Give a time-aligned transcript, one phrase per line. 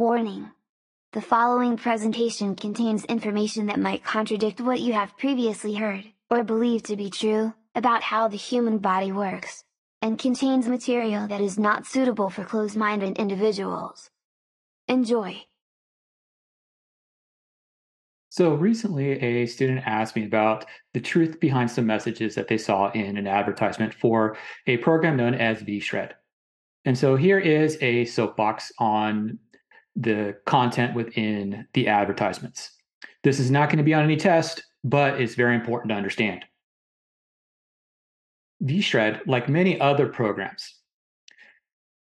[0.00, 0.52] Warning!
[1.12, 6.86] The following presentation contains information that might contradict what you have previously heard, or believed
[6.86, 9.62] to be true, about how the human body works,
[10.00, 14.08] and contains material that is not suitable for closed-minded individuals.
[14.88, 15.42] Enjoy!
[18.30, 20.64] So recently, a student asked me about
[20.94, 25.34] the truth behind some messages that they saw in an advertisement for a program known
[25.34, 26.12] as VShred.
[26.86, 29.38] And so here is a soapbox on
[29.96, 32.72] the content within the advertisements.
[33.22, 36.44] This is not going to be on any test, but it's very important to understand.
[38.62, 40.76] VShred, like many other programs,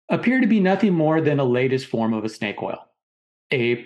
[0.10, 2.80] appear to be nothing more than a latest form of a snake oil,
[3.54, 3.86] a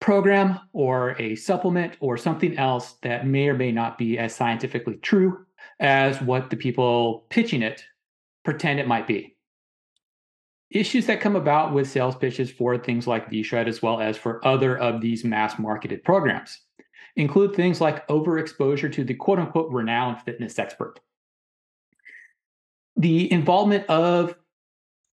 [0.00, 4.96] program or a supplement or something else that may or may not be as scientifically
[4.96, 5.44] true
[5.78, 7.84] as what the people pitching it
[8.44, 9.36] pretend it might be
[10.70, 14.44] issues that come about with sales pitches for things like VShred as well as for
[14.46, 16.60] other of these mass marketed programs
[17.16, 21.00] include things like overexposure to the quote unquote renowned fitness expert.
[22.96, 24.34] The involvement of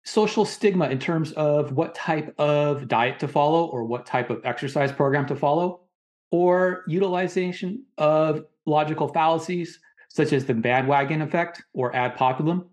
[0.04, 4.44] social stigma in terms of what type of diet to follow or what type of
[4.44, 5.82] exercise program to follow,
[6.30, 12.66] or utilization of logical fallacies such as the bandwagon effect or ad populum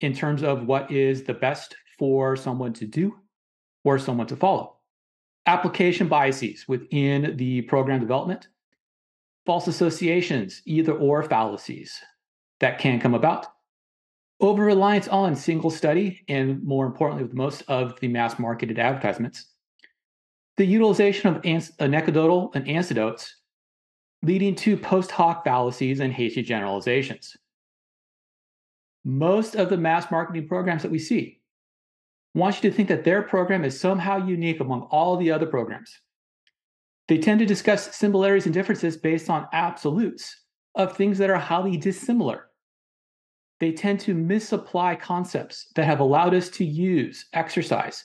[0.00, 3.14] in terms of what is the best for someone to do
[3.84, 4.76] or someone to follow.
[5.46, 8.48] Application biases within the program development,
[9.46, 11.98] false associations, either or fallacies
[12.60, 13.46] that can come about,
[14.40, 19.46] over reliance on single study, and more importantly, with most of the mass marketed advertisements,
[20.58, 21.44] the utilization of
[21.80, 23.36] anecdotal and anecdotes
[24.22, 27.36] leading to post hoc fallacies and hasty generalizations
[29.04, 31.40] most of the mass marketing programs that we see
[32.34, 35.92] want you to think that their program is somehow unique among all the other programs.
[37.08, 41.76] They tend to discuss similarities and differences based on absolutes of things that are highly
[41.76, 42.50] dissimilar.
[43.60, 48.04] They tend to misapply concepts that have allowed us to use exercise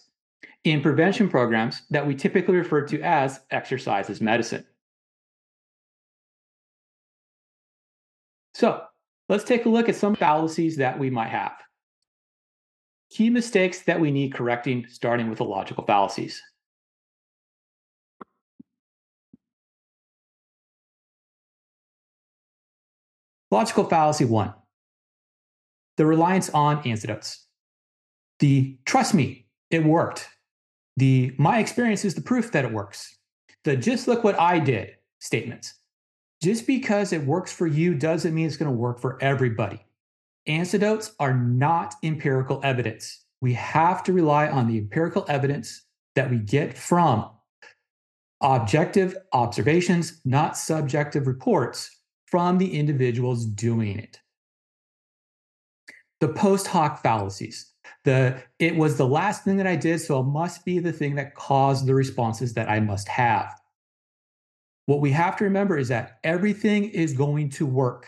[0.64, 4.66] in prevention programs that we typically refer to as exercise as medicine.
[8.56, 8.84] So,
[9.30, 11.54] Let's take a look at some fallacies that we might have.
[13.10, 16.42] Key mistakes that we need correcting, starting with the logical fallacies.
[23.52, 24.54] Logical fallacy one
[25.98, 27.46] the reliance on antidotes.
[28.40, 30.28] The trust me, it worked.
[30.98, 33.16] The my experience is the proof that it works.
[33.64, 35.74] The just look what I did statements.
[36.44, 39.80] Just because it works for you doesn't mean it's going to work for everybody.
[40.46, 43.24] Antidotes are not empirical evidence.
[43.40, 47.30] We have to rely on the empirical evidence that we get from
[48.42, 51.90] objective observations, not subjective reports
[52.26, 54.20] from the individuals doing it.
[56.20, 57.72] The post hoc fallacies.
[58.04, 61.16] The it was the last thing that I did, so it must be the thing
[61.16, 63.50] that caused the responses that I must have.
[64.86, 68.08] What we have to remember is that everything is going to work.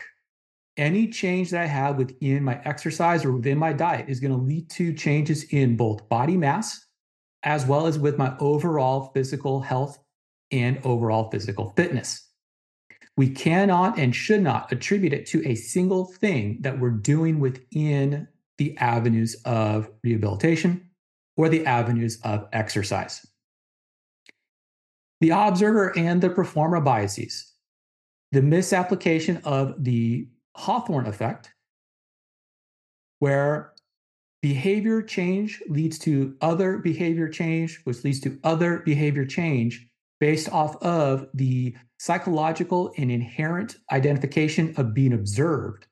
[0.76, 4.38] Any change that I have within my exercise or within my diet is going to
[4.38, 6.86] lead to changes in both body mass
[7.42, 9.98] as well as with my overall physical health
[10.50, 12.28] and overall physical fitness.
[13.16, 18.28] We cannot and should not attribute it to a single thing that we're doing within
[18.58, 20.90] the avenues of rehabilitation
[21.38, 23.24] or the avenues of exercise
[25.20, 27.52] the observer and the performer biases,
[28.32, 31.52] the misapplication of the Hawthorne effect,
[33.18, 33.72] where
[34.42, 39.88] behavior change leads to other behavior change, which leads to other behavior change
[40.20, 45.86] based off of the psychological and inherent identification of being observed,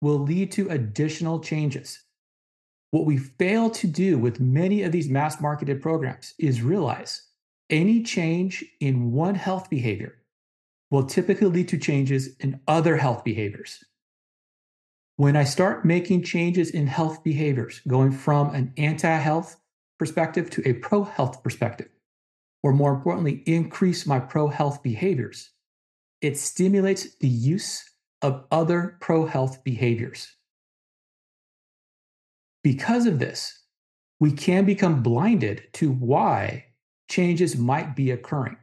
[0.00, 2.04] will lead to additional changes.
[2.90, 7.22] What we fail to do with many of these mass marketed programs is realize
[7.74, 10.14] any change in one health behavior
[10.92, 13.82] will typically lead to changes in other health behaviors.
[15.16, 19.56] When I start making changes in health behaviors, going from an anti health
[19.98, 21.88] perspective to a pro health perspective,
[22.62, 25.50] or more importantly, increase my pro health behaviors,
[26.20, 27.84] it stimulates the use
[28.22, 30.28] of other pro health behaviors.
[32.62, 33.62] Because of this,
[34.20, 36.66] we can become blinded to why
[37.08, 38.56] changes might be occurring,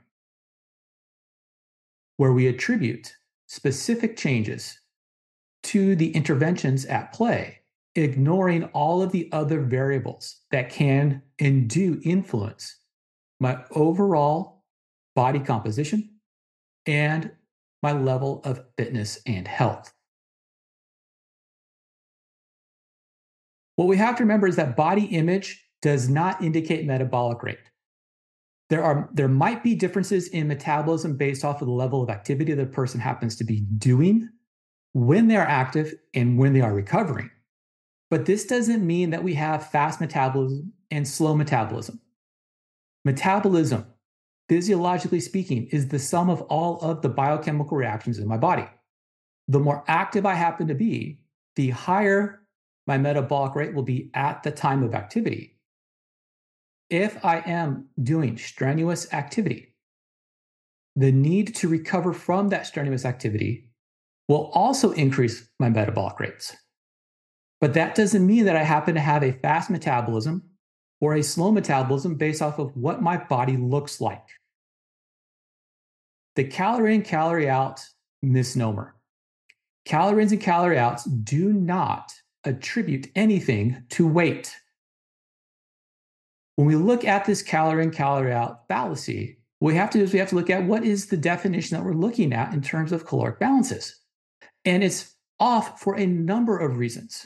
[2.18, 3.16] where we attribute
[3.48, 4.80] specific changes
[5.64, 7.60] to the interventions at play,
[7.96, 12.78] ignoring all of the other variables that can and do influence
[13.40, 14.64] my overall
[15.16, 16.10] body composition
[16.86, 17.32] and
[17.84, 19.94] my level of fitness and health.
[23.76, 27.71] What we have to remember is that body image does not indicate metabolic rate.
[28.72, 32.54] There, are, there might be differences in metabolism based off of the level of activity
[32.54, 34.30] that a person happens to be doing
[34.94, 37.30] when they are active and when they are recovering.
[38.10, 42.00] But this doesn't mean that we have fast metabolism and slow metabolism.
[43.04, 43.88] Metabolism,
[44.48, 48.68] physiologically speaking, is the sum of all of the biochemical reactions in my body.
[49.50, 51.20] The more active I happen to be,
[51.58, 52.40] the higher
[52.88, 55.51] my metabolic rate will be at the time of activity.
[56.92, 59.74] If I am doing strenuous activity,
[60.98, 63.70] the need to recover from that strenuous activity
[64.28, 66.54] will also increase my metabolic rates.
[67.62, 70.44] But that doesn't mean that I happen to have a fast metabolism
[71.00, 74.28] or a slow metabolism based off of what my body looks like.
[76.36, 77.86] The calorie in, calorie out
[78.22, 78.96] misnomer.
[79.86, 82.12] Calories and calorie outs do not
[82.44, 84.56] attribute anything to weight.
[86.62, 90.04] When we look at this calorie in, calorie out fallacy, what we have to do
[90.04, 92.62] is we have to look at what is the definition that we're looking at in
[92.62, 94.00] terms of caloric balances.
[94.64, 97.26] And it's off for a number of reasons.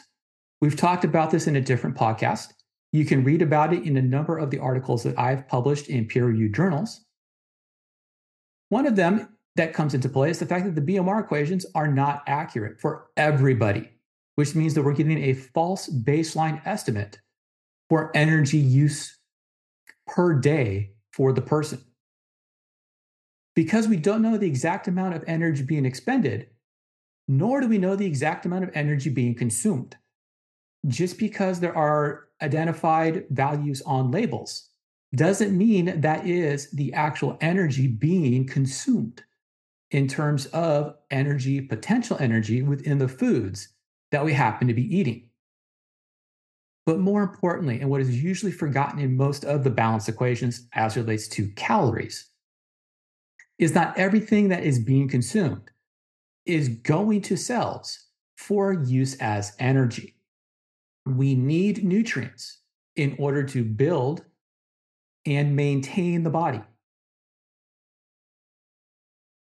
[0.62, 2.54] We've talked about this in a different podcast.
[2.94, 6.08] You can read about it in a number of the articles that I've published in
[6.08, 7.04] peer reviewed journals.
[8.70, 11.92] One of them that comes into play is the fact that the BMR equations are
[11.92, 13.92] not accurate for everybody,
[14.36, 17.20] which means that we're getting a false baseline estimate
[17.90, 19.15] for energy use
[20.08, 21.84] per day for the person.
[23.56, 26.50] Because we don't know the exact amount of energy being expended,
[27.28, 29.96] nor do we know the exact amount of energy being consumed.
[30.88, 34.70] Just because there are identified values on labels
[35.16, 39.24] doesn't mean that is the actual energy being consumed
[39.92, 43.70] in terms of energy, potential energy within the foods
[44.12, 45.30] that we happen to be eating.
[46.86, 50.96] But more importantly, and what is usually forgotten in most of the balance equations as
[50.96, 52.30] relates to calories,
[53.58, 55.72] is not everything that is being consumed
[56.46, 58.06] is going to cells
[58.38, 60.16] for use as energy.
[61.06, 62.60] We need nutrients
[62.96, 64.24] in order to build
[65.26, 66.62] and maintain the body.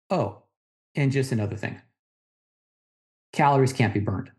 [0.08, 0.42] Oh,
[0.94, 1.80] and just another thing
[3.32, 4.30] calories can't be burned.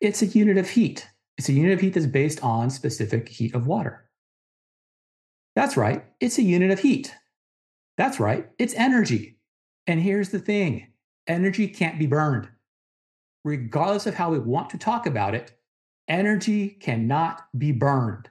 [0.00, 1.08] It's a unit of heat.
[1.38, 4.04] It's a unit of heat that's based on specific heat of water.
[5.54, 7.14] That's right, it's a unit of heat.
[7.96, 9.38] That's right, it's energy.
[9.86, 10.88] And here's the thing
[11.28, 12.48] energy can't be burned.
[13.44, 15.52] Regardless of how we want to talk about it,
[16.08, 18.28] energy cannot be burned.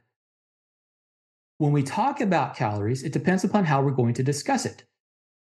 [1.59, 4.83] When we talk about calories, it depends upon how we're going to discuss it.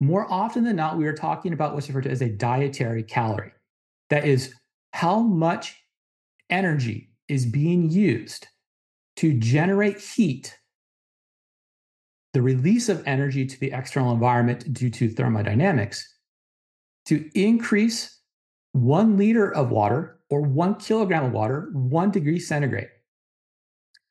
[0.00, 3.52] More often than not, we are talking about what's referred to as a dietary calorie.
[4.10, 4.54] That is
[4.92, 5.82] how much
[6.50, 8.46] energy is being used
[9.16, 10.58] to generate heat,
[12.32, 16.16] the release of energy to the external environment due to thermodynamics,
[17.06, 18.20] to increase
[18.72, 22.88] one liter of water or one kilogram of water, one degree centigrade,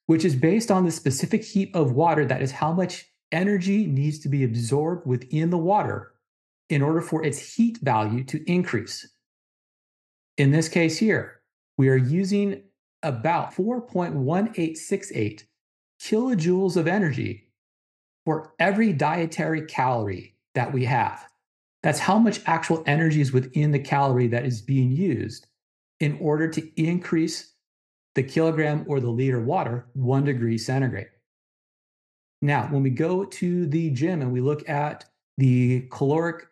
[0.06, 2.25] which is based on the specific heat of water.
[2.25, 6.14] That is how much energy needs to be absorbed within the water
[6.69, 9.07] in order for its heat value to increase.
[10.37, 11.42] In this case here,
[11.78, 12.64] we are using
[13.04, 15.44] about 4.1868
[16.02, 17.50] kilojoules of energy
[18.26, 21.28] for every dietary calorie that we have.
[21.81, 25.48] That's how much actual energy is within the calorie that is being used
[26.00, 27.54] in order to increase
[28.16, 31.07] the kilogram or the liter water one degree centigrade.
[32.42, 35.06] Now, when we go to the gym and we look at
[35.38, 36.45] the caloric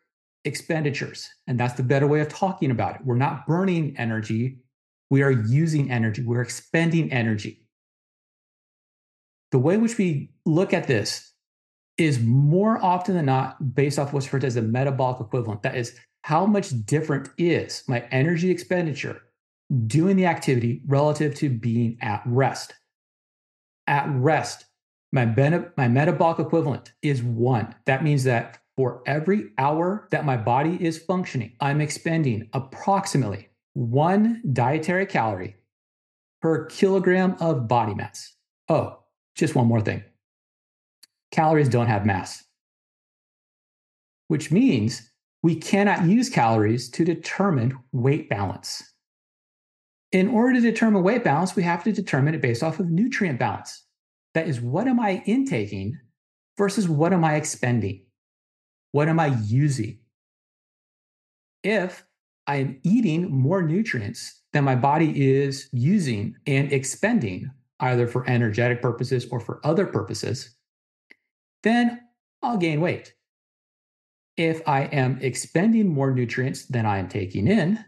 [0.46, 4.60] expenditures, and that's the better way of talking about it, we're not burning energy,
[5.12, 7.68] we are using energy, we're expending energy.
[9.52, 11.34] The way which we look at this
[11.98, 15.64] is more often than not based off what's referred to as a metabolic equivalent.
[15.64, 19.22] That is, how much different is my energy expenditure
[19.86, 22.74] doing the activity relative to being at rest?
[23.88, 24.66] At rest,
[25.12, 27.76] my, ben- my metabolic equivalent is one.
[27.86, 34.42] That means that for every hour that my body is functioning, I'm expending approximately one
[34.52, 35.56] dietary calorie
[36.42, 38.34] per kilogram of body mass.
[38.70, 39.00] Oh,
[39.36, 40.04] just one more thing
[41.32, 42.44] calories don't have mass,
[44.28, 45.10] which means
[45.44, 48.84] we cannot use calories to determine weight balance.
[50.12, 53.40] In order to determine weight balance, we have to determine it based off of nutrient
[53.40, 53.86] balance.
[54.34, 55.98] That is, what am I intaking
[56.58, 58.06] versus what am I expending?
[58.92, 60.00] What am I using?
[61.64, 62.06] If
[62.52, 69.26] I'm eating more nutrients than my body is using and expending, either for energetic purposes
[69.32, 70.54] or for other purposes,
[71.64, 72.02] then
[72.44, 73.14] I'll gain weight.
[74.36, 77.80] If I am expending more nutrients than I am taking in,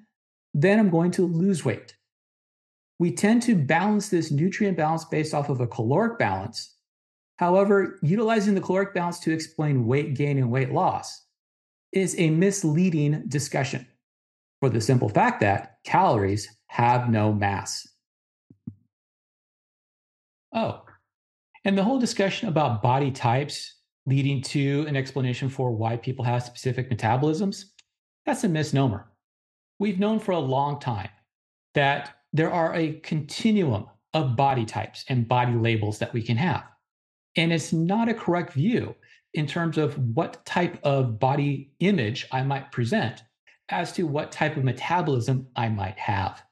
[0.53, 1.97] then I'm going to lose weight.
[2.99, 6.73] We tend to balance this nutrient balance based off of a caloric balance.
[7.35, 11.25] However, utilizing the caloric balance to explain weight gain and weight loss
[11.91, 13.87] is a misleading discussion
[14.63, 17.85] for the simple fact that calories have no mass.
[20.55, 20.85] Oh,
[21.65, 26.43] and the whole discussion about body types leading to an explanation for why people have
[26.43, 27.65] specific metabolisms,
[28.25, 29.11] that's a misnomer.
[29.79, 31.09] We've known for a long time
[31.73, 36.63] that there are a continuum of body types and body labels that we can have.
[37.35, 38.95] And it's not a correct view
[39.33, 43.23] in terms of what type of body image I might present
[43.69, 46.43] as to what type of metabolism I might have.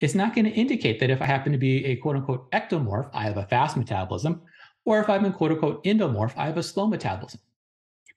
[0.00, 3.10] It's not going to indicate that if I happen to be a quote unquote ectomorph,
[3.12, 4.42] I have a fast metabolism,
[4.84, 7.40] or if I'm a quote unquote endomorph, I have a slow metabolism.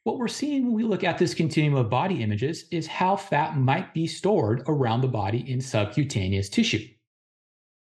[0.03, 3.57] What we're seeing when we look at this continuum of body images is how fat
[3.57, 6.87] might be stored around the body in subcutaneous tissue.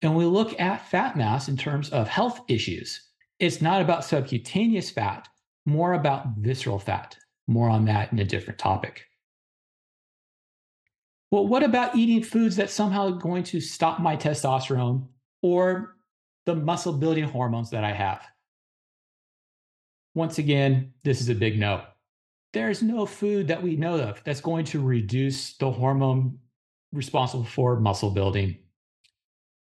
[0.03, 3.09] And we look at fat mass in terms of health issues,
[3.39, 5.27] it's not about subcutaneous fat,
[5.67, 7.17] more about visceral fat.
[7.49, 9.05] More on that in a different topic.
[11.33, 15.07] Well, what about eating foods that somehow going to stop my testosterone
[15.41, 15.97] or
[16.45, 18.21] the muscle building hormones that I have?
[20.15, 21.85] Once again, this is a big no.
[22.53, 26.39] There's no food that we know of that's going to reduce the hormone
[26.93, 28.59] responsible for muscle building.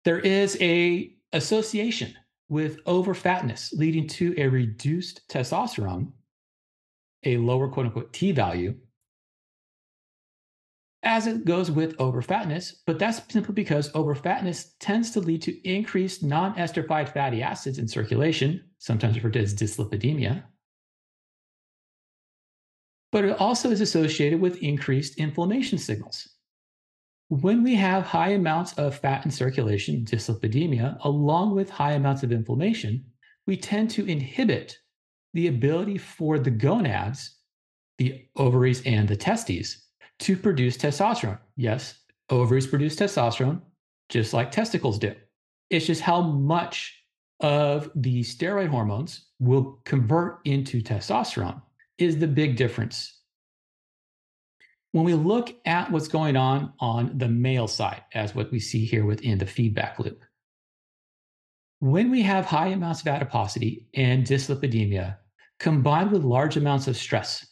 [0.03, 2.15] There is a association
[2.49, 6.11] with overfatness leading to a reduced testosterone,
[7.23, 8.75] a lower quote unquote T value,
[11.05, 16.23] as it goes with overfatness, but that's simply because overfatness tends to lead to increased
[16.23, 20.43] non esterified fatty acids in circulation, sometimes referred to as dyslipidemia.
[23.11, 26.27] But it also is associated with increased inflammation signals.
[27.29, 32.31] When we have high amounts of fat in circulation, dyslipidemia, along with high amounts of
[32.31, 33.05] inflammation,
[33.47, 34.77] we tend to inhibit
[35.33, 37.37] the ability for the gonads,
[37.99, 39.84] the ovaries and the testes,
[40.19, 41.39] to produce testosterone.
[41.55, 43.61] Yes, ovaries produce testosterone
[44.09, 45.13] just like testicles do.
[45.69, 47.01] It's just how much
[47.39, 51.61] of the steroid hormones will convert into testosterone
[51.97, 53.21] is the big difference.
[54.91, 58.85] When we look at what's going on on the male side, as what we see
[58.85, 60.23] here within the feedback loop,
[61.79, 65.17] when we have high amounts of adiposity and dyslipidemia
[65.59, 67.45] combined with large amounts of stress,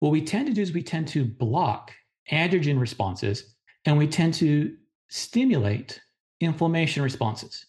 [0.00, 1.92] what we tend to do is we tend to block
[2.30, 3.54] androgen responses
[3.84, 4.76] and we tend to
[5.08, 6.00] stimulate
[6.40, 7.66] inflammation responses.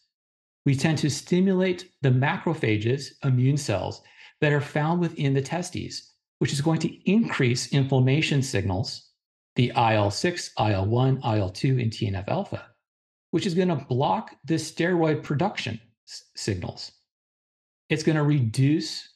[0.65, 4.01] We tend to stimulate the macrophages, immune cells,
[4.39, 9.09] that are found within the testes, which is going to increase inflammation signals,
[9.55, 12.67] the IL 6, IL 1, IL 2, and TNF alpha,
[13.31, 16.91] which is going to block the steroid production s- signals.
[17.89, 19.10] It's going to reduce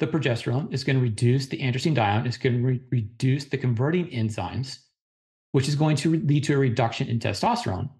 [0.00, 0.72] the progesterone.
[0.72, 2.26] is going to reduce the androstenedione.
[2.26, 4.78] It's going to re- reduce the converting enzymes,
[5.52, 7.90] which is going to re- lead to a reduction in testosterone.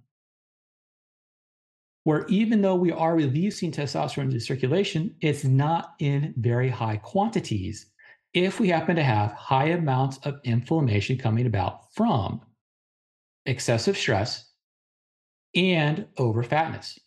[2.05, 7.87] Where even though we are releasing testosterone into circulation, it's not in very high quantities
[8.33, 12.41] if we happen to have high amounts of inflammation coming about from
[13.45, 14.51] excessive stress
[15.55, 16.99] and over fatness.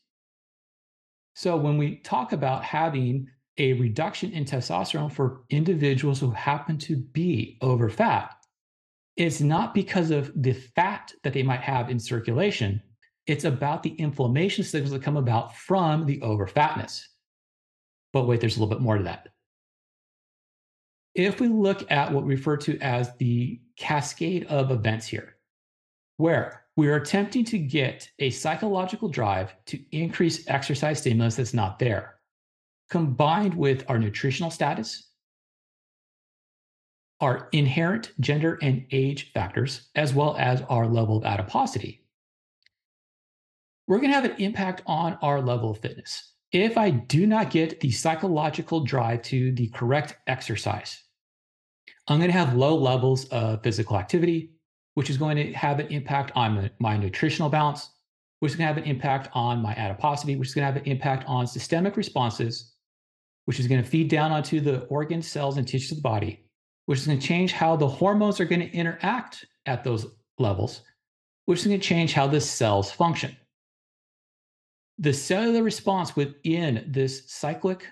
[1.34, 6.98] So when we talk about having a reduction in testosterone for individuals who happen to
[6.98, 8.34] be over fat.
[9.16, 12.82] It's not because of the fat that they might have in circulation.
[13.28, 17.08] It's about the inflammation signals that come about from the over fatness.
[18.12, 19.30] But wait there's a little bit more to that.
[21.16, 25.36] If we look at what we refer to as the cascade of events here
[26.18, 31.80] where we are attempting to get a psychological drive to increase exercise stimulus that's not
[31.80, 32.16] there
[32.94, 35.10] combined with our nutritional status,
[37.22, 42.06] our inherent gender and age factors, as well as our level of adiposity,
[43.88, 46.34] we're going to have an impact on our level of fitness.
[46.52, 51.04] If I do not get the psychological drive to the correct exercise,
[52.08, 54.52] I'm going to have low levels of physical activity,
[54.94, 57.90] which is going to have an impact on my nutritional balance,
[58.40, 60.80] which is going to have an impact on my adiposity, which is going to have
[60.80, 62.73] an impact on systemic responses
[63.46, 66.46] which is going to feed down onto the organs, cells, and tissues of the body,
[66.86, 70.06] which is going to change how the hormones are going to interact at those
[70.40, 70.82] levels,
[71.46, 73.36] which is going to change how the cells function.
[75.00, 77.88] The cellular response within this cyclic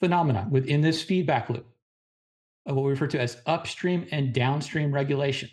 [0.00, 1.66] phenomena, within this feedback loop,
[2.66, 5.48] of what we refer to as upstream and downstream regulation.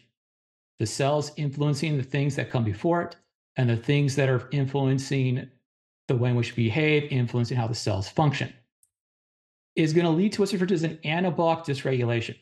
[0.79, 3.15] The cells influencing the things that come before it,
[3.55, 5.49] and the things that are influencing
[6.07, 8.53] the way in which we behave, influencing how the cells function,
[9.75, 12.35] is going to lead to what's referred to as an anabolic dysregulation.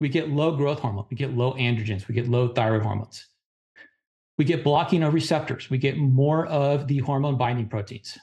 [0.00, 3.26] We get low growth hormone, we get low androgens, we get low thyroid hormones.
[4.36, 8.18] We get blocking of receptors, we get more of the hormone binding proteins.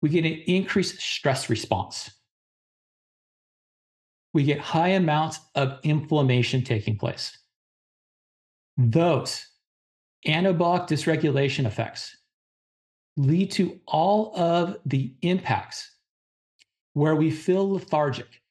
[0.00, 2.10] We get an increased stress response.
[4.34, 7.36] We get high amounts of inflammation taking place.
[8.78, 9.46] Those
[10.26, 12.16] anabolic dysregulation effects
[13.18, 15.90] lead to all of the impacts
[16.94, 18.42] where we feel lethargic,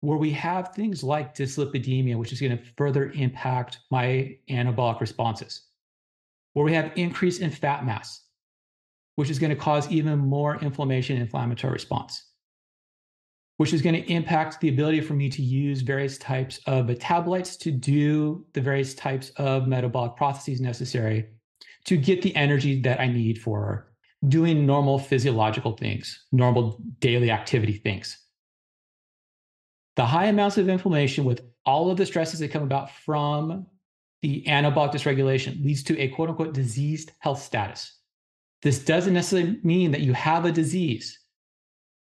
[0.00, 5.68] where we have things like dyslipidemia, which is going to further impact my anabolic responses,
[6.52, 8.22] where we have increase in fat mass,
[9.16, 12.26] which is going to cause even more inflammation and inflammatory response
[13.56, 17.58] which is going to impact the ability for me to use various types of metabolites
[17.58, 21.26] to do the various types of metabolic processes necessary
[21.84, 23.92] to get the energy that I need for
[24.28, 28.18] doing normal physiological things, normal daily activity things.
[29.96, 33.66] The high amounts of inflammation with all of the stresses that come about from
[34.22, 37.98] the anabolic dysregulation leads to a quote unquote diseased health status.
[38.62, 41.18] This doesn't necessarily mean that you have a disease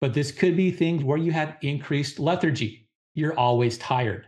[0.01, 2.89] but this could be things where you have increased lethargy.
[3.13, 4.25] You're always tired.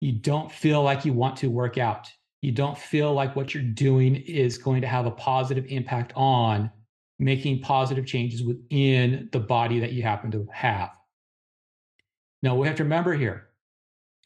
[0.00, 2.10] You don't feel like you want to work out.
[2.44, 6.70] You don't feel like what you're doing is going to have a positive impact on
[7.18, 10.90] making positive changes within the body that you happen to have.
[12.42, 13.48] Now, we have to remember here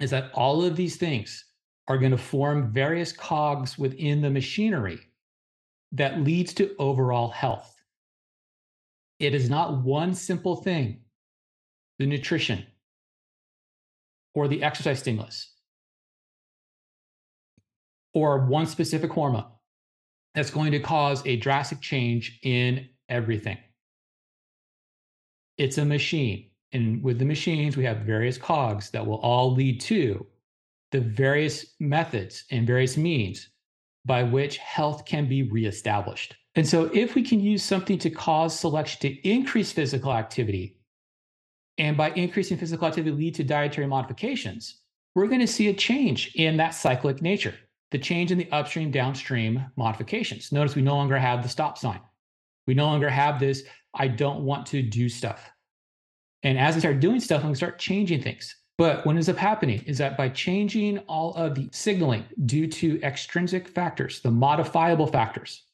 [0.01, 1.45] is that all of these things
[1.87, 4.99] are going to form various cogs within the machinery
[5.93, 7.73] that leads to overall health.
[9.21, 11.02] It is not one simple thing
[12.00, 12.67] the nutrition
[14.35, 15.54] or the exercise stimulus
[18.14, 19.47] or one specific hormone
[20.34, 23.58] that's going to cause a drastic change in everything.
[25.56, 26.50] It's a machine.
[26.73, 30.26] And with the machines, we have various cogs that will all lead to
[30.92, 33.49] the various methods and various means
[34.04, 36.34] by which health can be reestablished.
[36.54, 40.78] And so, if we can use something to cause selection to increase physical activity,
[41.76, 44.80] and by increasing physical activity lead to dietary modifications,
[45.14, 47.54] we're going to see a change in that cyclic nature,
[47.91, 50.53] the change in the upstream downstream modifications.
[50.53, 52.01] Notice we no longer have the stop sign.
[52.67, 55.51] We no longer have this, I don't want to do stuff.
[56.43, 58.55] And as I start doing stuff, I'm going to start changing things.
[58.77, 63.01] But what ends up happening is that by changing all of the signaling due to
[63.03, 65.65] extrinsic factors, the modifiable factors,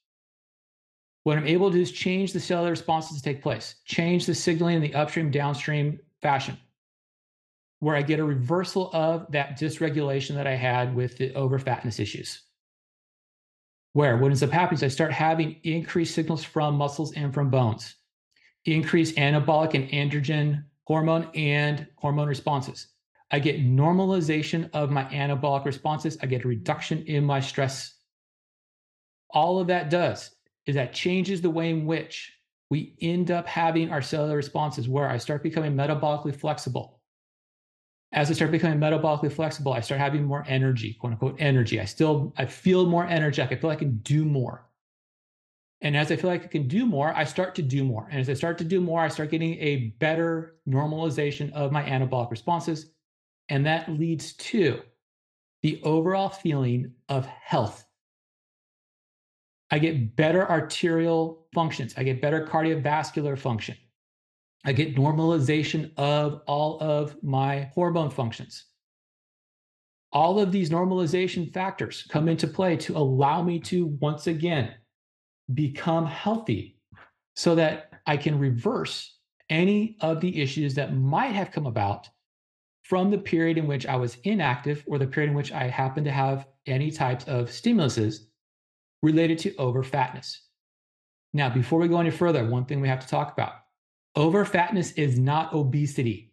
[1.25, 4.35] what I'm able to do is change the cellular responses to take place, change the
[4.35, 6.57] signaling in the upstream, downstream fashion,
[7.85, 12.41] where I get a reversal of that dysregulation that I had with the overfatness issues.
[13.93, 17.51] Where what ends up happening is I start having increased signals from muscles and from
[17.51, 17.97] bones,
[18.65, 22.89] increased anabolic and androgen hormone and hormone responses.
[23.31, 26.17] I get normalization of my anabolic responses.
[26.23, 27.99] I get a reduction in my stress.
[29.29, 30.31] All of that does
[30.65, 32.33] is that changes the way in which
[32.71, 36.94] we end up having our cellular responses where I start becoming metabolically flexible.
[38.15, 41.81] As I start becoming metabolically flexible, I start having more energy, quote unquote energy.
[41.81, 43.59] I still I feel more energetic.
[43.59, 44.67] I feel like I can do more.
[45.83, 48.09] And as I feel like I can do more, I start to do more.
[48.11, 51.83] And as I start to do more, I start getting a better normalization of my
[51.83, 52.93] anabolic responses.
[53.51, 54.81] And that leads to
[55.63, 57.85] the overall feeling of health
[59.75, 61.95] I get better arterial functions.
[61.97, 63.77] I get better cardiovascular function.
[64.65, 68.65] I get normalization of all of my hormone functions.
[70.13, 74.73] All of these normalization factors come into play to allow me to once again
[75.53, 76.79] become healthy
[77.37, 79.19] so that I can reverse
[79.51, 82.09] any of the issues that might have come about
[82.85, 86.07] from the period in which I was inactive or the period in which I happened
[86.07, 88.21] to have any types of stimuluses
[89.03, 90.37] related to overfatness.
[91.35, 93.53] Now, before we go any further, one thing we have to talk about
[94.17, 96.33] overfatness is not obesity.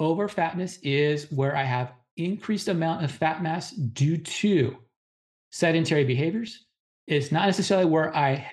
[0.00, 4.76] Overfatness is where I have increased amount of fat mass due to
[5.50, 6.66] sedentary behaviors.
[7.06, 8.50] It's not necessarily where I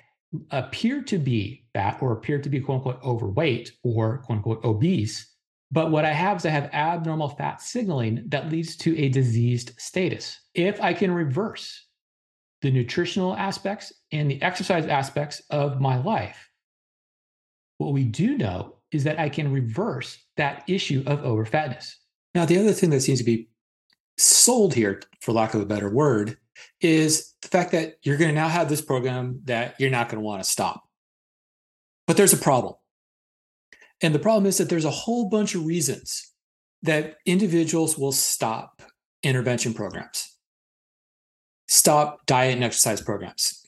[0.52, 5.30] appear to be fat or appear to be quote unquote overweight or quote unquote obese.
[5.72, 9.74] But what I have is I have abnormal fat signaling that leads to a diseased
[9.78, 10.40] status.
[10.54, 11.88] If I can reverse
[12.62, 16.50] the nutritional aspects and the exercise aspects of my life,
[17.84, 21.94] what we do know is that I can reverse that issue of overfatness.
[22.36, 23.50] Now, the other thing that seems to be
[24.18, 26.38] sold here, for lack of a better word,
[26.82, 30.22] is the fact that you're going to now have this program that you're not going
[30.22, 30.84] to want to stop.
[32.08, 32.76] But there's a problem.
[34.02, 36.32] And the problem is that there's a whole bunch of reasons
[36.82, 38.82] that individuals will stop
[39.24, 40.36] intervention programs,
[41.70, 43.66] stop diet and exercise programs,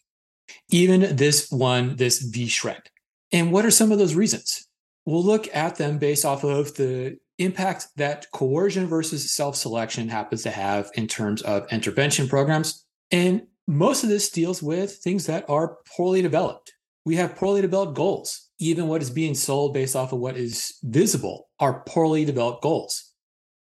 [0.69, 2.81] even this one, this V Shred.
[3.31, 4.67] And what are some of those reasons?
[5.05, 10.43] We'll look at them based off of the impact that coercion versus self selection happens
[10.43, 12.85] to have in terms of intervention programs.
[13.11, 16.73] And most of this deals with things that are poorly developed.
[17.05, 18.49] We have poorly developed goals.
[18.57, 23.11] Even what is being sold based off of what is visible are poorly developed goals.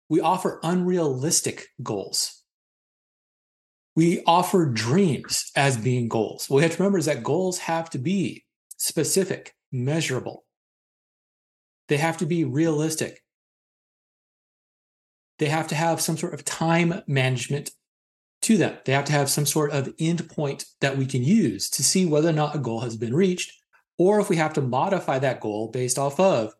[0.09, 2.43] We offer unrealistic goals.
[3.95, 6.49] We offer dreams as being goals.
[6.49, 8.42] What we have to remember is that goals have to be
[8.83, 10.45] specific, measurable.
[11.87, 13.23] They have to be realistic
[15.39, 17.71] they have to have some sort of time management
[18.43, 18.77] to them.
[18.85, 22.29] They have to have some sort of endpoint that we can use to see whether
[22.29, 23.53] or not a goal has been reached,
[23.97, 26.53] or if we have to modify that goal based off of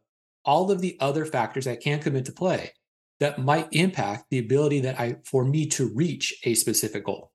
[0.45, 2.71] all of the other factors that can come into play
[3.19, 7.31] that might impact the ability that I for me to reach a specific goal.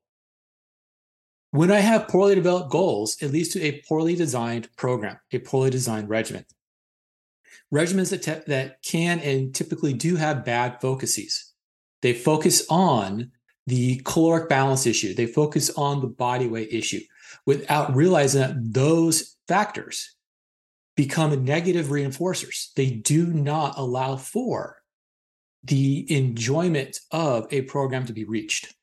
[1.51, 5.69] When I have poorly developed goals, it leads to a poorly designed program, a poorly
[5.71, 6.45] designed regimen
[7.73, 11.53] regimens that, te- that can and typically do have bad focuses.
[12.01, 13.31] They focus on
[13.67, 17.01] the caloric balance issue, they focus on the body weight issue
[17.45, 20.15] without realizing that those factors
[20.95, 22.73] become negative reinforcers.
[22.73, 24.77] They do not allow for
[25.63, 28.73] the enjoyment of a program to be reached.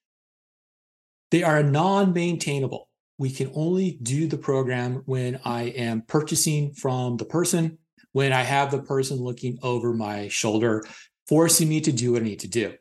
[1.31, 2.89] They are non maintainable.
[3.19, 7.79] We can only do the program when I am purchasing from the person
[8.17, 10.83] when I have the person looking over my shoulder,
[11.29, 12.73] forcing me to do what I need to do.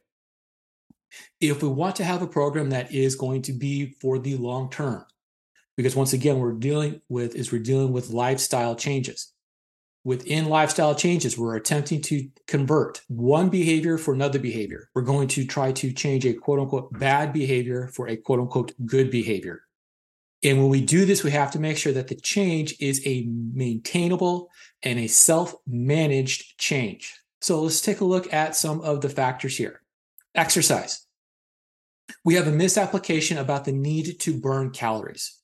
[1.42, 4.70] If we want to have a program that is going to be for the long
[4.70, 5.04] term,
[5.76, 9.34] because once again, we're dealing with is we're dealing with lifestyle changes.
[10.06, 14.88] Within lifestyle changes, we're attempting to convert one behavior for another behavior.
[14.94, 18.74] We're going to try to change a quote unquote bad behavior for a quote unquote
[18.86, 19.64] good behavior.
[20.44, 23.24] And when we do this, we have to make sure that the change is a
[23.26, 24.52] maintainable
[24.84, 27.12] and a self managed change.
[27.42, 29.82] So let's take a look at some of the factors here.
[30.36, 31.08] Exercise.
[32.24, 35.40] We have a misapplication about the need to burn calories.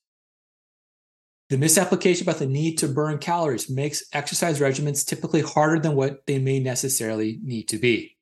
[1.52, 6.24] The misapplication about the need to burn calories makes exercise regimens typically harder than what
[6.26, 8.16] they may necessarily need to be.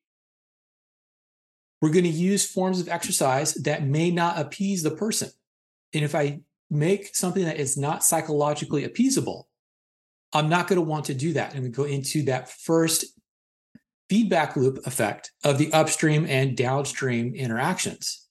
[1.81, 5.29] We're going to use forms of exercise that may not appease the person.
[5.93, 9.43] And if I make something that is not psychologically appeasable,
[10.33, 11.53] I'm not going to want to do that.
[11.53, 13.05] And we go into that first
[14.09, 18.27] feedback loop effect of the upstream and downstream interactions,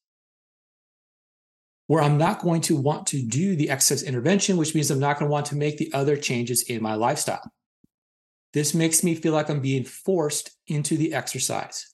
[1.90, 5.18] where I'm not going to want to do the excess intervention, which means I'm not
[5.18, 7.42] going to want to make the other changes in my lifestyle.
[8.52, 11.92] This makes me feel like I'm being forced into the exercise.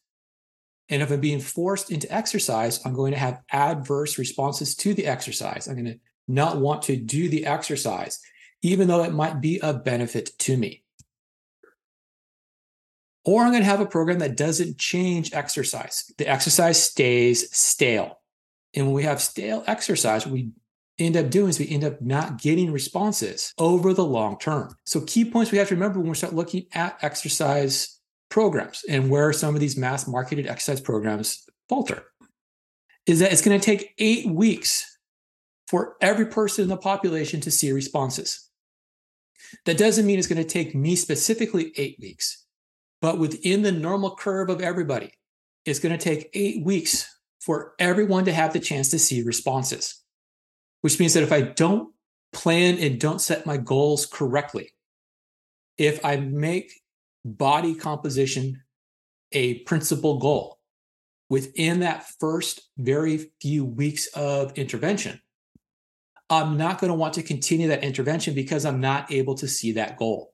[0.91, 5.07] And if I'm being forced into exercise, I'm going to have adverse responses to the
[5.07, 5.67] exercise.
[5.67, 8.21] I'm going to not want to do the exercise
[8.61, 10.83] even though it might be a benefit to me.
[13.25, 16.13] Or I'm going to have a program that doesn't change exercise.
[16.19, 18.21] The exercise stays stale.
[18.77, 20.51] And when we have stale exercise, we
[20.99, 24.77] end up doing is we end up not getting responses over the long term.
[24.85, 29.11] So, key points we have to remember when we start looking at exercise programs and
[29.11, 32.05] where some of these mass marketed exercise programs falter
[33.07, 34.99] is that it's going to take eight weeks
[35.69, 38.49] for every person in the population to see responses.
[39.65, 42.45] That doesn't mean it's going to take me specifically eight weeks,
[43.01, 45.13] but within the normal curve of everybody,
[45.65, 47.16] it's going to take eight weeks
[47.47, 50.03] for everyone to have the chance to see responses,
[50.81, 51.95] which means that if I don't
[52.33, 54.73] plan and don't set my goals correctly,
[55.79, 56.73] if I make
[57.25, 58.63] body composition
[59.31, 60.59] a principal goal
[61.31, 65.21] within that first very few weeks of intervention,
[66.29, 69.73] I'm not going to want to continue that intervention because I'm not able to see
[69.73, 70.33] that goal.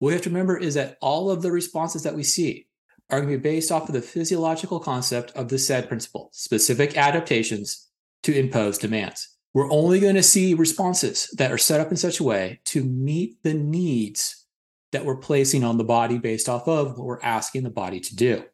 [0.00, 2.67] What we have to remember is that all of the responses that we see
[3.10, 6.96] are going to be based off of the physiological concept of the SAID principle, specific
[6.96, 7.88] adaptations
[8.22, 9.36] to impose demands.
[9.54, 12.84] We're only going to see responses that are set up in such a way to
[12.84, 14.46] meet the needs
[14.92, 18.16] that we're placing on the body based off of what we're asking the body to
[18.16, 18.44] do.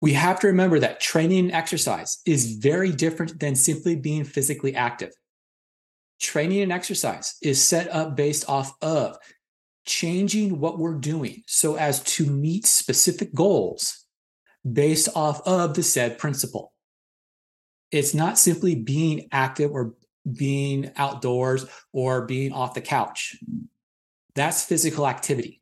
[0.00, 4.74] We have to remember that training and exercise is very different than simply being physically
[4.74, 5.12] active.
[6.18, 9.16] Training and exercise is set up based off of
[9.90, 14.06] changing what we're doing so as to meet specific goals
[14.70, 16.72] based off of the SAID principle.
[17.90, 19.94] It's not simply being active or
[20.30, 23.36] being outdoors or being off the couch.
[24.34, 25.60] That's physical activity.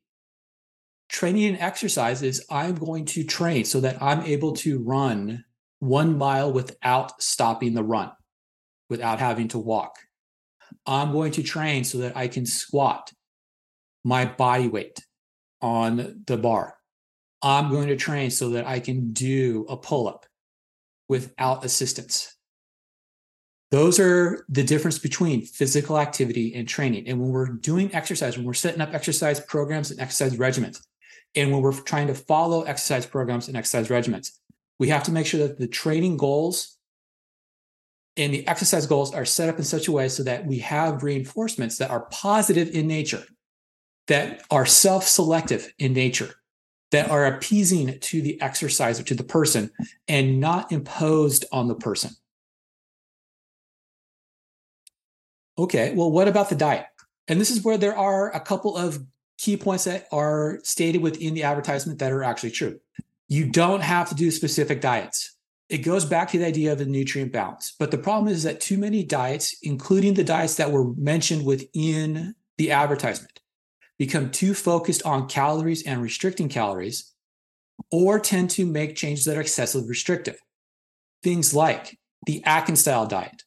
[1.09, 5.45] Training and exercise is I'm going to train so that I'm able to run
[5.79, 8.13] one mile without stopping the run,
[8.91, 9.97] without having to walk.
[10.85, 13.11] I'm going to train so that I can squat
[14.05, 15.01] my body weight
[15.61, 16.77] on the bar.
[17.43, 20.27] I'm going to train so that I can do a pull up
[21.09, 22.35] without assistance.
[23.71, 27.07] Those are the difference between physical activity and training.
[27.07, 30.81] And when we're doing exercise, when we're setting up exercise programs and exercise regimens,
[31.35, 34.33] and when we're trying to follow exercise programs and exercise regimens,
[34.79, 36.79] we have to make sure that the training goals
[38.17, 41.03] and the exercise goals are set up in such a way so that we have
[41.03, 43.25] reinforcements that are positive in nature,
[44.09, 46.35] that are self selective in nature,
[46.91, 49.71] that are appeasing to the exerciser, to the person,
[50.09, 52.11] and not imposed on the person.
[55.59, 56.87] Okay, well, what about the diet?
[57.27, 59.05] And this is where there are a couple of
[59.37, 62.81] key points that are stated within the advertisement that are actually true.
[63.29, 65.37] You don't have to do specific diets.
[65.69, 67.75] It goes back to the idea of the nutrient balance.
[67.79, 72.35] But the problem is that too many diets, including the diets that were mentioned within
[72.57, 73.38] the advertisement,
[73.99, 77.13] become too focused on calories and restricting calories,
[77.91, 80.41] or tend to make changes that are excessively restrictive.
[81.23, 83.43] Things like the Atkins style diet,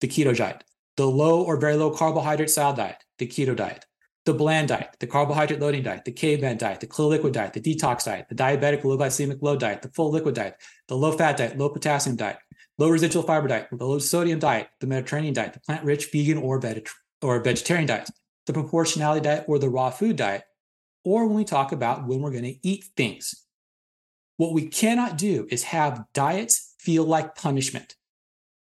[0.00, 0.64] the keto diet,
[0.96, 3.84] the low or very low carbohydrate style diet, the keto diet,
[4.26, 7.60] the bland diet, the carbohydrate loading diet, the caveman diet, the clear liquid diet, the
[7.60, 10.56] detox diet, the diabetic low glycemic low diet, the full liquid diet,
[10.88, 12.36] the low fat diet, low potassium diet,
[12.76, 16.38] low residual fiber diet, the low sodium diet, the Mediterranean diet, the plant rich vegan
[16.38, 16.60] or,
[17.22, 18.10] or vegetarian diet,
[18.48, 20.42] the proportionality diet or the raw food diet,
[21.04, 23.44] or when we talk about when we're going to eat things.
[24.38, 27.94] What we cannot do is have diets feel like punishment.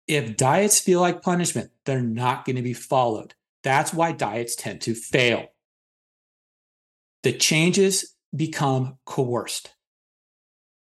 [0.09, 3.35] If diets feel like punishment, they're not going to be followed.
[3.63, 5.47] That's why diets tend to fail.
[7.23, 9.71] The changes become coerced.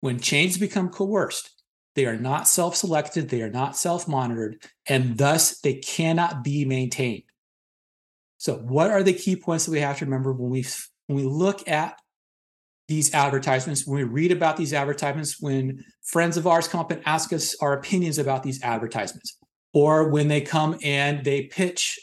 [0.00, 1.50] When changes become coerced,
[1.94, 6.64] they are not self selected, they are not self monitored, and thus they cannot be
[6.64, 7.22] maintained.
[8.38, 10.64] So, what are the key points that we have to remember when we,
[11.06, 11.98] when we look at
[12.88, 17.02] these advertisements, when we read about these advertisements, when friends of ours come up and
[17.06, 19.38] ask us our opinions about these advertisements,
[19.72, 21.98] or when they come and they pitch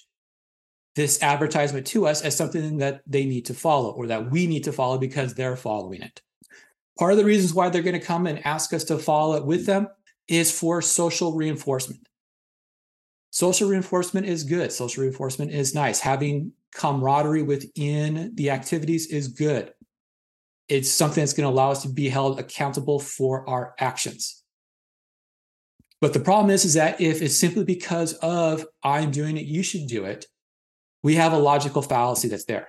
[0.96, 4.64] this advertisement to us as something that they need to follow or that we need
[4.66, 6.22] to follow because they're following it.
[7.00, 9.46] Part of the reasons why they're going to come and ask us to follow it
[9.46, 9.88] with them
[10.28, 12.08] is for social reinforcement.
[13.34, 14.72] Social reinforcement is good.
[14.72, 16.00] Social reinforcement is nice.
[16.00, 19.74] Having camaraderie within the activities is good.
[20.70, 24.44] It's something that's going to allow us to be held accountable for our actions.
[26.00, 29.64] But the problem is, is that if it's simply because of I'm doing it, you
[29.64, 30.28] should do it,
[31.02, 32.68] we have a logical fallacy that's there.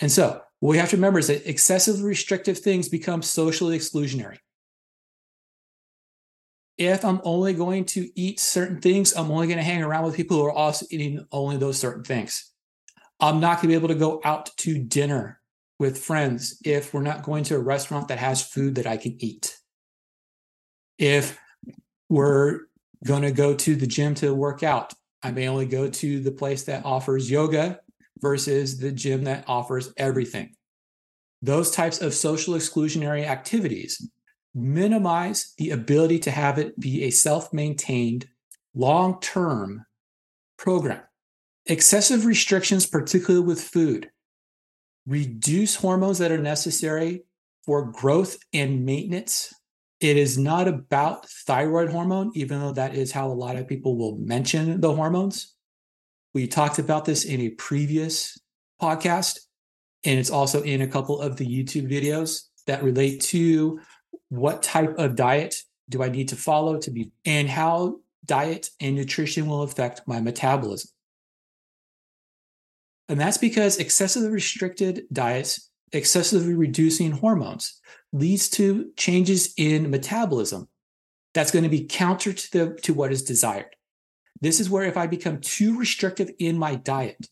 [0.00, 4.38] And so what we have to remember is that excessively restrictive things become socially exclusionary.
[6.78, 10.16] If I'm only going to eat certain things, I'm only going to hang around with
[10.16, 12.52] people who are also eating only those certain things.
[13.18, 15.40] I'm not going to be able to go out to dinner
[15.78, 19.16] with friends if we're not going to a restaurant that has food that I can
[19.20, 19.56] eat.
[20.98, 21.38] If
[22.08, 22.60] we're
[23.04, 26.30] going to go to the gym to work out, I may only go to the
[26.30, 27.80] place that offers yoga
[28.20, 30.54] versus the gym that offers everything.
[31.42, 34.08] Those types of social exclusionary activities
[34.56, 38.26] minimize the ability to have it be a self maintained,
[38.74, 39.84] long term
[40.56, 41.02] program.
[41.66, 44.10] Excessive restrictions, particularly with food,
[45.06, 47.24] reduce hormones that are necessary
[47.64, 49.52] for growth and maintenance
[50.00, 53.96] it is not about thyroid hormone, even though that is how a lot of people
[53.96, 55.54] will mention the hormones.
[56.34, 58.38] We talked about this in a previous
[58.80, 59.38] podcast,
[60.04, 63.80] and it's also in a couple of the YouTube videos that relate to
[64.28, 68.96] what type of diet do I need to follow to be, and how diet and
[68.96, 70.90] nutrition will affect my metabolism.
[73.08, 77.80] And that's because excessively restricted diets, excessively reducing hormones,
[78.12, 80.68] leads to changes in metabolism
[81.34, 83.76] that's going to be counter to the to what is desired
[84.40, 87.28] This is where if I become too restrictive in my diet,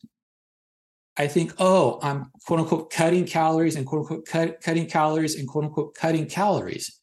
[1.17, 5.49] I think, oh, I'm quote unquote cutting calories and quote unquote cut, cutting calories and
[5.49, 7.01] quote unquote cutting calories.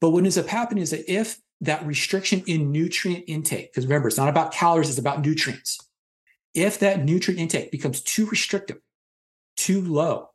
[0.00, 4.08] But what ends up happening is that if that restriction in nutrient intake, because remember,
[4.08, 5.78] it's not about calories, it's about nutrients.
[6.54, 8.78] If that nutrient intake becomes too restrictive,
[9.56, 10.28] too low,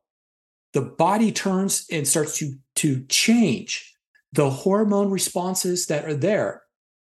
[0.74, 3.96] the body turns and starts to, to change
[4.34, 6.64] the hormone responses that are there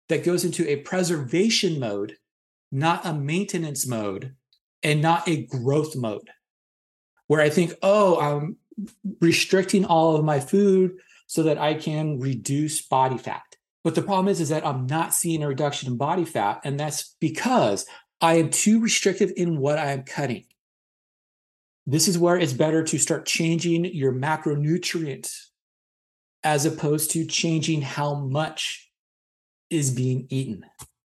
[0.08, 2.16] that goes into a preservation mode,
[2.72, 4.34] not a maintenance mode,
[4.82, 6.30] and not a growth mode.
[7.26, 8.56] Where I think, oh, I'm
[9.20, 10.92] restricting all of my food
[11.26, 13.42] so that I can reduce body fat.
[13.84, 16.60] But the problem is, is that I'm not seeing a reduction in body fat.
[16.64, 17.86] And that's because
[18.20, 20.44] I am too restrictive in what I am cutting.
[21.86, 25.46] This is where it's better to start changing your macronutrients
[26.42, 28.90] as opposed to changing how much
[29.70, 30.64] is being eaten.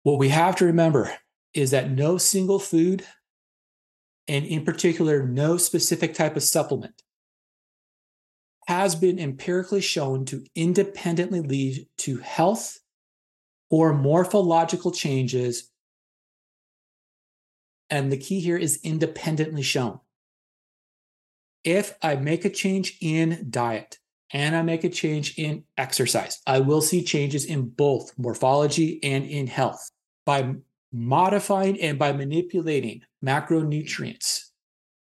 [0.02, 1.12] What we have to remember
[1.52, 3.04] is that no single food,
[4.26, 7.02] and in particular, no specific type of supplement,
[8.66, 12.78] has been empirically shown to independently lead to health
[13.70, 15.70] or morphological changes.
[17.90, 20.00] And the key here is independently shown.
[21.62, 23.98] If I make a change in diet
[24.32, 29.24] and I make a change in exercise, I will see changes in both morphology and
[29.24, 29.90] in health.
[30.24, 30.54] By
[30.94, 34.50] modifying and by manipulating macronutrients,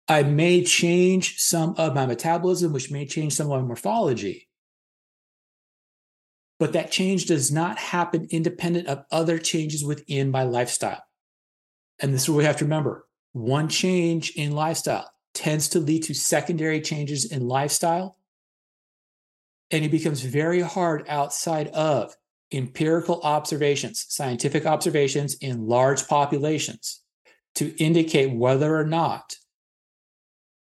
[0.09, 4.49] I may change some of my metabolism, which may change some of my morphology.
[6.59, 11.03] But that change does not happen independent of other changes within my lifestyle.
[12.01, 16.03] And this is what we have to remember one change in lifestyle tends to lead
[16.05, 18.17] to secondary changes in lifestyle.
[19.71, 22.17] And it becomes very hard outside of
[22.53, 27.03] empirical observations, scientific observations in large populations
[27.57, 29.37] to indicate whether or not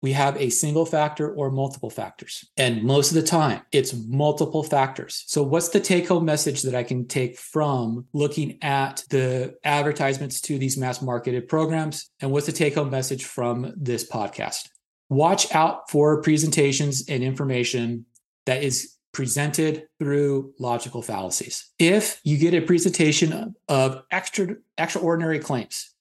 [0.02, 2.48] we have a single factor or multiple factors.
[2.56, 5.24] And most of the time, it's multiple factors.
[5.26, 10.40] So, what's the take home message that I can take from looking at the advertisements
[10.42, 12.10] to these mass marketed programs?
[12.20, 14.70] And what's the take home message from this podcast?
[15.10, 18.06] Watch out for presentations and information
[18.46, 21.70] that is presented through logical fallacies.
[21.78, 25.94] If you get a presentation of extra extraordinary claims,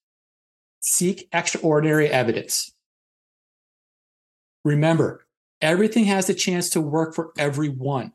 [0.82, 2.72] seek extraordinary evidence
[4.64, 5.26] Remember,
[5.62, 8.14] everything has a chance to work for everyone.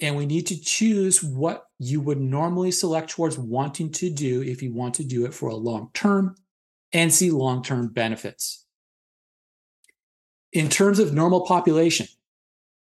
[0.00, 4.62] And we need to choose what you would normally select towards wanting to do if
[4.62, 6.34] you want to do it for a long term
[6.92, 8.64] and see long term benefits.
[10.52, 12.06] In terms of normal population,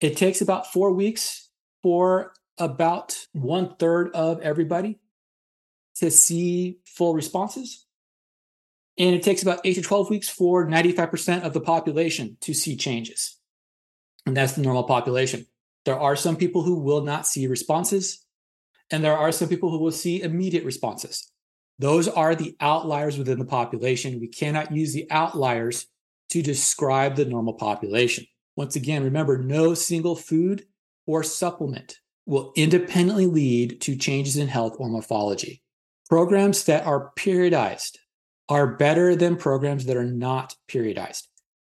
[0.02, 1.48] it takes about four weeks
[1.82, 4.98] for about one third of everybody
[5.96, 7.86] to see full responses.
[8.98, 12.76] And it takes about eight to 12 weeks for 95% of the population to see
[12.76, 13.38] changes.
[14.26, 15.46] And that's the normal population.
[15.84, 18.24] There are some people who will not see responses,
[18.90, 21.32] and there are some people who will see immediate responses.
[21.78, 24.20] Those are the outliers within the population.
[24.20, 25.86] We cannot use the outliers
[26.30, 28.26] to describe the normal population.
[28.56, 30.64] Once again, remember no single food
[31.06, 35.62] or supplement will independently lead to changes in health or morphology.
[36.08, 37.96] Programs that are periodized
[38.48, 41.26] are better than programs that are not periodized.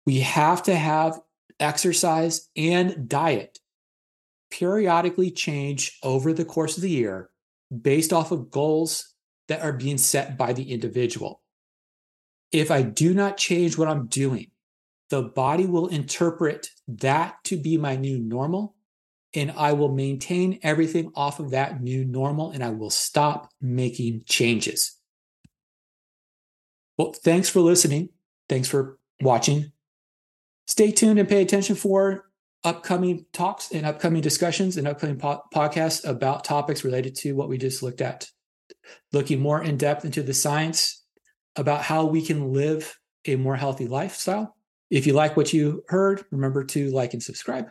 [0.05, 1.19] We have to have
[1.59, 3.59] exercise and diet
[4.49, 7.29] periodically change over the course of the year
[7.81, 9.13] based off of goals
[9.47, 11.41] that are being set by the individual.
[12.51, 14.51] If I do not change what I'm doing,
[15.09, 18.75] the body will interpret that to be my new normal,
[19.33, 24.23] and I will maintain everything off of that new normal and I will stop making
[24.25, 24.97] changes.
[26.97, 28.09] Well, thanks for listening.
[28.47, 29.71] Thanks for watching.
[30.67, 32.25] Stay tuned and pay attention for
[32.63, 37.57] upcoming talks and upcoming discussions and upcoming po- podcasts about topics related to what we
[37.57, 38.27] just looked at,
[39.13, 41.05] looking more in depth into the science
[41.55, 44.55] about how we can live a more healthy lifestyle.
[44.89, 47.67] If you like what you heard, remember to like and subscribe.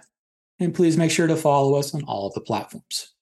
[0.60, 3.12] And please make sure to follow us on all of the platforms.